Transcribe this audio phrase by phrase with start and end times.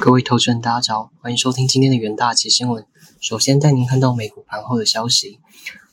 [0.00, 2.84] 各位投资人，大家早，欢迎收听今天的元大旗新闻。
[3.20, 5.38] 首先带您看到美股盘后的消息：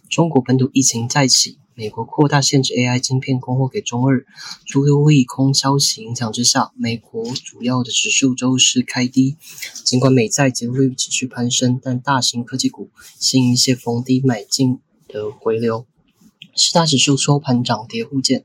[0.09, 4.25] 中国本土疫情再起，美国扩大限制 AI 晶片供货给中日，
[4.65, 9.37] 诸多利空消息影响之下，美国主要的指数周四开低。
[9.85, 15.85] 尽管美债折率持续攀升，但大型科技股吸引一些逢低买进的回流。
[16.55, 18.43] 四大指数收盘涨跌互见，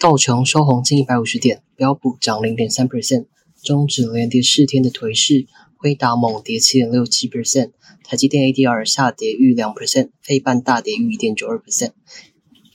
[0.00, 3.26] 道琼收红近一百五十点，标普涨零点三 percent。
[3.66, 7.72] 终止连跌四天的颓势，辉达猛跌七点六七 percent，
[8.04, 11.90] 台积电 ADR 下跌逾两 percent，费半大跌逾一点九二 percent，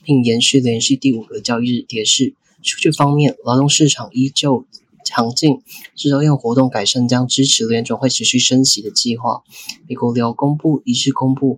[0.03, 2.35] 并延续连续第五个交易日跌势。
[2.61, 4.65] 数据方面，劳动市场依旧
[5.05, 5.61] 强劲，
[5.95, 9.43] 制造业活动改善将支持联准会持续升息的计划。
[9.87, 11.57] 美国劳工部一致公布，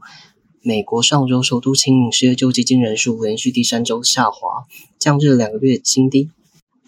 [0.62, 4.68] 美国上周首都清领失业救济金人数连续第三周下滑，
[5.00, 6.30] 降至两个月新低。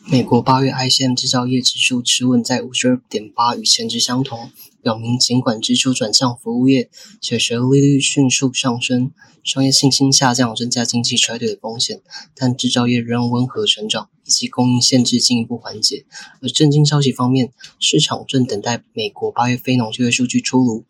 [0.08, 4.52] 美国八月 ICM 制造业指数持稳在五十二点八，与前值相同，
[4.84, 9.12] 表明尽管支出转向服务业，且随利率迅速上升，
[9.44, 12.02] 商业信心下降，增加经济衰退的风险，
[12.36, 16.06] 但制造业仍温和成长，以及供应限制进一步缓解。
[16.40, 20.86] 而震惊消息方面，市场正等待美国八月非农就业数据出炉，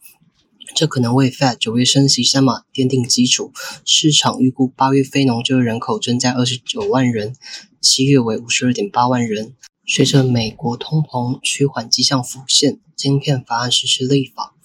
[0.73, 3.51] 这可能为 Fed 九月升息三码奠定基础。
[3.85, 7.35] 市场预估八月非农就业人口增加二十九万人。
[7.81, 9.53] 七月为五十二点八万人。
[9.85, 14.55] 随着美国通膨趋缓迹象浮现，晶片法案实施立法，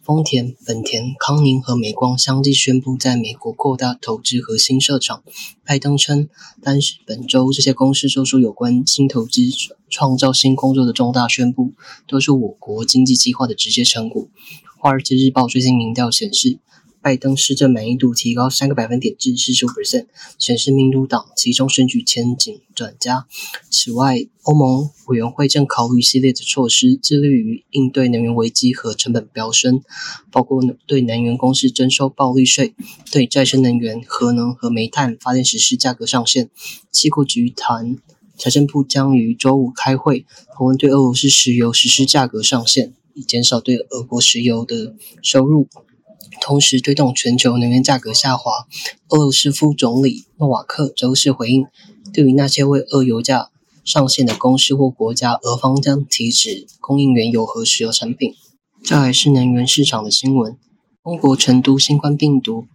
[0.00, 5.24] 丰田、本田、康宁和美光相继宣布在美国扩大投资和新设厂。
[5.64, 6.28] 拜登称，
[6.62, 9.40] 单是本周这些公司做出有关新投资、
[9.88, 11.72] 创造新工作的重大宣布，
[12.06, 14.28] 都是我国经济计划的直接成果。
[14.82, 16.58] 华尔街日报最新民调显示。
[17.02, 20.04] 拜登施政满意度提高三个百分点至四十五 percent，
[20.38, 23.26] 显示民主党集中选举前景转佳。
[23.70, 29.82] 此外，欧盟委员会正考虑一系列的措施，致力于应对能源危机和成本飙升，
[30.30, 32.74] 包括对能源公司征收暴利税，
[33.10, 36.50] 对再生能源、核能和煤炭发电实施价格上限。
[36.92, 37.96] 七国集团
[38.36, 45.68] 财政部将于周五开会，讨论对俄罗斯石油实施价格上限，以减少对俄国石油的收入。
[46.40, 48.66] 同时推动全球能源价格下滑。
[49.10, 51.66] 俄罗斯副总理诺瓦克周四回应，
[52.14, 53.50] 对于那些为俄油价
[53.84, 58.34] 上限的公司或国家，俄方将停止供应原油和石油产品。
[58.82, 60.56] 这还是能源市场的新闻：
[61.04, 62.66] 中国成都新冠病毒。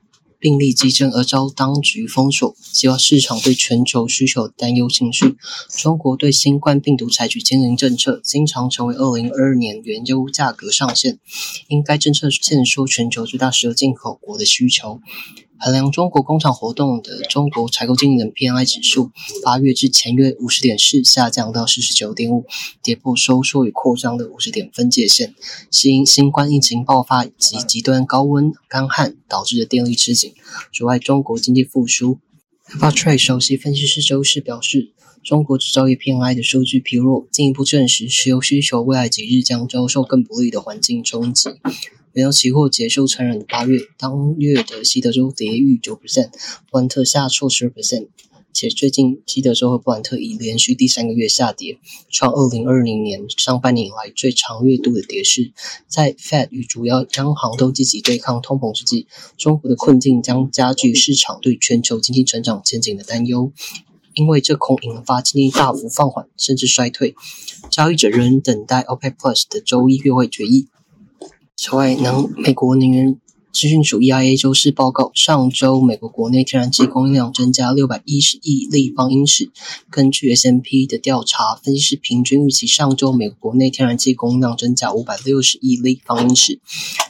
[0.46, 5.38] 病例激增而遭当局封锁，激发市场对全球需求担忧情绪。
[5.72, 11.18] 中国对新冠病毒采取经营政策，经常成为2022年原油价格上限。
[11.68, 15.00] 因该政策限缩全球最大石油进口国的需求。
[15.60, 19.12] 衡量中国工厂活动的中国采购经理人 PMI 指数，
[19.44, 22.46] 八月至前月五十点四下降到四十九点五，
[22.84, 25.34] 跌破收缩与扩张的五十点分界线，
[25.72, 30.34] 是因新冠疫情爆发及极端高温干旱导致的电力吃紧，
[30.74, 32.20] 阻碍中国经济复苏。
[32.68, 41.50] f a Trade 首席分析师周四表示，中国制造业 PMI 的数据疲弱，进一步证实石油需求未来几日将遭受更不利的环境冲击。
[42.16, 46.30] 原油期货结束传染的八月，当月的西德州跌逾九 percent，
[46.72, 48.08] 布兰特下挫十二 percent，
[48.54, 51.78] 且最近西德州和布兰特已连续第三个月下跌，
[52.10, 55.52] 创二零二零年上半年以来最长月度的跌势。
[55.90, 63.52] 在 Fed 与主要央行都积极对抗通膨之际，中国的困境将加剧市场对全球经济成长前景的担忧，
[64.14, 67.14] 因为这恐引发经济大幅放缓甚至衰退。
[67.70, 70.70] 交易者仍等待 OPEC Plus 的周一月会决议。
[71.58, 73.20] 此外，能美国能源
[73.54, 79.50] 资讯署 EIA 周四报告，上周美国国内天然气供应量增加六百一十亿立方英尺。
[79.90, 86.60] 根据 S&P 的调查，分析师平均预期上周美国国内天然气供应量增加五百六十亿立方英尺。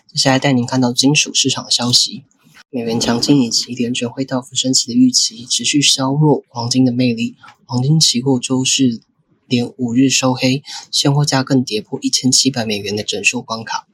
[0.07, 2.23] 接下来带您看到金属市场的消息：
[2.69, 7.35] 美元强劲以及联准会大幅升息的预期，持续削弱黄金的魅力。
[7.65, 9.01] 黄金期货周四
[9.47, 10.61] 连五日收黑，
[10.91, 13.87] 现货价更跌破一千七百美元的整数关卡。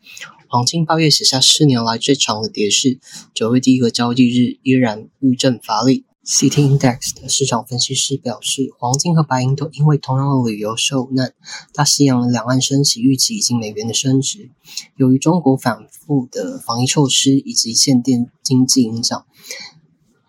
[0.51, 2.99] 黄金八月写下四年来最长的跌势，
[3.33, 6.03] 九月第一个交易日依然遇震乏力。
[6.25, 11.33] City Index 的市场分析师表示，黄金和白银都因为同样的理由受难。
[11.73, 14.51] 大西洋的两岸升息预期以及美元的升值，
[14.97, 19.25] 由于中国反复的防疫措施以及限电经济影响，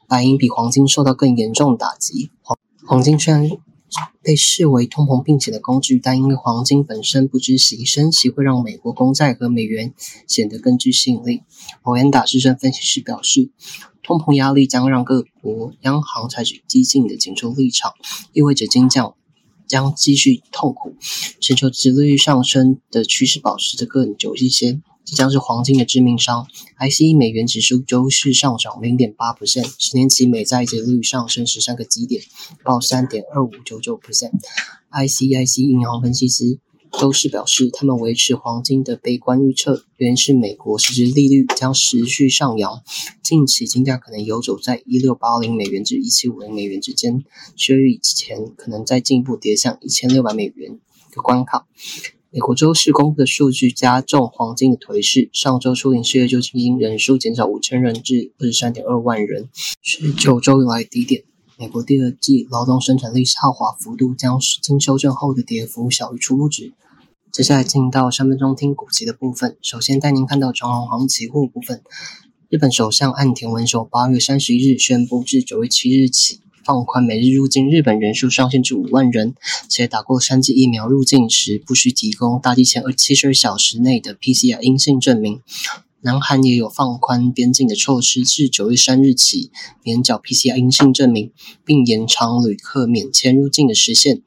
[0.06, 2.30] 白银比黄金受到更严重的打击。
[2.42, 3.50] 黄黄金虽然。
[4.22, 9.92] 被视为通膨并且的工具，但因为黄金本身不知息，升息会让美国公债和美元
[10.26, 11.42] 显得更具吸引力。
[11.82, 13.50] 欧安达市政分析师表示，
[14.02, 17.92] 通膨压力将让各国央行采取激进的紧缩立场，
[18.32, 19.12] 意味着金价
[19.66, 20.96] 将继续痛苦。
[21.40, 24.80] 全球殖利率上升的趋势保持着更久一些。
[25.04, 26.46] 这将是黄金的致命伤。
[26.78, 32.22] ICE 美元指数周四上涨零点八 percent，十年期美债利率上升十三个基点，
[32.64, 34.32] 报三点二五九九 percent。
[34.90, 36.58] ICIC 银行分析师
[36.92, 42.82] 周四表示，他们维持黄金的悲观预测，原因是美国实质利率将持续上扬，
[43.22, 47.24] 近期金价可能游走在一六八零美元至一七五零美元之间，
[47.56, 50.78] 七月以前可能再进一步跌向一千六百美元
[51.10, 51.66] 的关卡。
[52.34, 55.28] 美国周四公布的数据加重黄金的颓势。
[55.34, 59.50] 上周初领失业救济金人数减少五千人至二十三点二万人，
[59.82, 61.24] 是九周以来低点。
[61.58, 66.72] 美国第二季劳动生产力下滑幅度将经修正后的跌幅小于初步值。
[67.30, 69.58] 接下来进到三分钟听股息的部分。
[69.60, 71.82] 首先带您看到长荣航期货部分。
[72.48, 76.40] 日本首相岸田文雄八月三十一日宣布，至九月七日起。
[76.64, 79.34] 放宽每日入境日本人数上限至五万人，
[79.68, 85.40] 且打过三剂疫苗入境时不需提供大机前二七十二小时内的 PCR 阴性证明。
[86.04, 89.52] 南韩也有放宽边境的措施，至九月三日起
[89.84, 91.30] 免缴 PCR 阴性证明，
[91.64, 94.20] 并延长旅客免签入境的时限。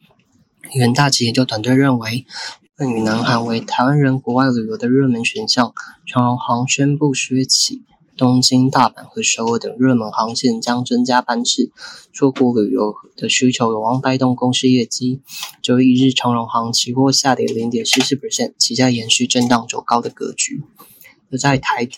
[0.74, 2.26] 元大旗研究团队认为，
[2.64, 5.74] 日本与南韩为台湾人国外旅游的热门选项。
[6.06, 7.82] 长航宣布十月起。
[8.18, 11.72] 东京、大阪和首尔等热门航线将增加班次，
[12.14, 15.20] 出国旅游的需求有望带动公司业绩。
[15.62, 20.64] 九月一日，长荣航期货下跌零点四四 percent，期价延续震荡走高的格局。
[21.30, 21.90] 而在台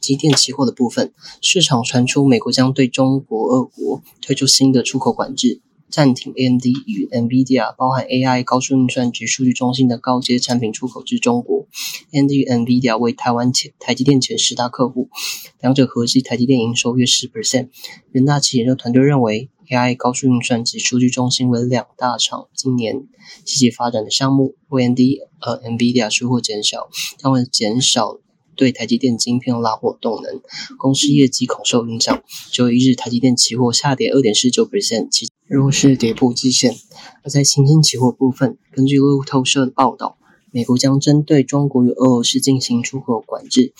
[0.00, 1.12] 积电期货的部分，
[1.42, 5.60] 市场传出美国将对中国、俄国推出新的出口管制。
[5.88, 11.66] 暂停 AMD 与 NVIDIA 包含 AI 高速运算及数据中心的高阶产品出口至中国。
[12.12, 15.08] AMD 与 NVIDIA 为台湾前台积电前十大客户，
[15.60, 17.68] 两者合计台积电营收约十 percent。
[18.12, 23.06] 人大企研究团队认为，AI 高速运算及数据中心为两大厂今年
[23.44, 24.56] 积极发展的项目。
[24.68, 24.98] AMD
[25.38, 28.18] 和 NVIDIA 出货减少，将会减少。
[28.56, 30.40] 对台积电晶片拉货动能，
[30.78, 32.22] 公司业绩恐受影响。
[32.50, 36.74] 九月一日，台积电期货下跌二点四九 percent，其弱势跌破季线。
[37.22, 40.18] 而在新兴期货部分，根据路透社的报道，
[40.50, 43.74] 美国将针对中国与俄罗斯进行出口管制，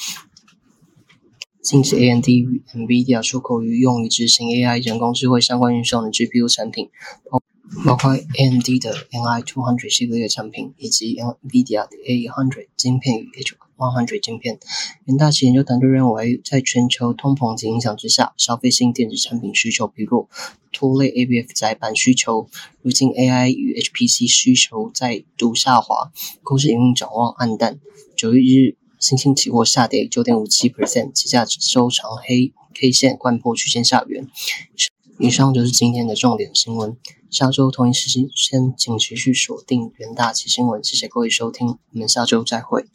[1.63, 6.91] 禁止 AMD 与 NVIDIA 出口于用于执行 AI 人工智慧相关运算的 GPU 产品。
[7.31, 7.43] 包
[7.85, 14.59] 包括 AMD 的 NI200 系列产品，以及 NVIDIA 的 A100 晶片与 H H100 晶片。
[15.05, 20.29] 元大旗研究团队认为，在全球通膨及影响之下，消费性电子产品需求疲弱，
[20.73, 22.49] 拖累 ABF 载板需求。
[22.83, 26.11] 如今 AI 与 HPC 需求再度下滑，
[26.43, 27.79] 公司营运展望暗淡。
[28.17, 34.29] 九月一日，新兴期货下跌九点五七 percent，期价收长黑 K 线贯破区间下缘。
[35.19, 36.97] 以上就是今天的重点新闻。
[37.31, 40.83] 下周同一时间，请持续锁定元大旗新闻。
[40.83, 42.87] 谢谢各位收听，我们下周再会。